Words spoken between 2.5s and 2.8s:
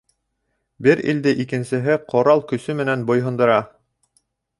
көсө